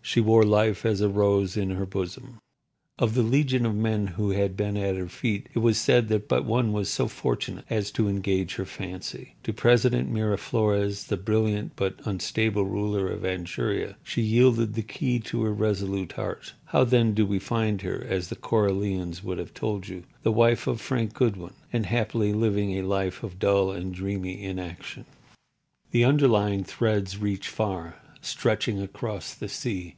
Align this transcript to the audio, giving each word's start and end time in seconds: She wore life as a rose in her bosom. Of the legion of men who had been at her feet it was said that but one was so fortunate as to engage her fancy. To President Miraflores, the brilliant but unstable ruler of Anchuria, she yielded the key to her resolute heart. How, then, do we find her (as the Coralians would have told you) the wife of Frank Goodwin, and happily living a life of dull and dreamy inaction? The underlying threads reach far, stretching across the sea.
She 0.00 0.22
wore 0.22 0.42
life 0.42 0.86
as 0.86 1.02
a 1.02 1.08
rose 1.10 1.54
in 1.54 1.72
her 1.72 1.84
bosom. 1.84 2.38
Of 2.98 3.12
the 3.12 3.20
legion 3.22 3.66
of 3.66 3.74
men 3.74 4.06
who 4.06 4.30
had 4.30 4.56
been 4.56 4.74
at 4.74 4.96
her 4.96 5.06
feet 5.06 5.50
it 5.52 5.58
was 5.58 5.78
said 5.78 6.08
that 6.08 6.28
but 6.30 6.46
one 6.46 6.72
was 6.72 6.88
so 6.88 7.08
fortunate 7.08 7.66
as 7.68 7.90
to 7.90 8.08
engage 8.08 8.54
her 8.54 8.64
fancy. 8.64 9.34
To 9.42 9.52
President 9.52 10.08
Miraflores, 10.10 11.08
the 11.08 11.18
brilliant 11.18 11.72
but 11.76 11.96
unstable 12.06 12.64
ruler 12.64 13.08
of 13.08 13.22
Anchuria, 13.22 13.96
she 14.02 14.22
yielded 14.22 14.72
the 14.72 14.82
key 14.82 15.18
to 15.20 15.42
her 15.42 15.52
resolute 15.52 16.12
heart. 16.12 16.54
How, 16.66 16.84
then, 16.84 17.12
do 17.12 17.26
we 17.26 17.38
find 17.38 17.82
her 17.82 18.02
(as 18.08 18.28
the 18.28 18.36
Coralians 18.36 19.22
would 19.22 19.36
have 19.36 19.52
told 19.52 19.88
you) 19.88 20.04
the 20.22 20.32
wife 20.32 20.66
of 20.66 20.80
Frank 20.80 21.12
Goodwin, 21.12 21.52
and 21.70 21.84
happily 21.84 22.32
living 22.32 22.78
a 22.78 22.82
life 22.82 23.22
of 23.22 23.38
dull 23.38 23.72
and 23.72 23.92
dreamy 23.94 24.42
inaction? 24.42 25.04
The 25.90 26.04
underlying 26.04 26.64
threads 26.64 27.18
reach 27.18 27.48
far, 27.48 27.96
stretching 28.20 28.82
across 28.82 29.34
the 29.34 29.48
sea. 29.48 29.94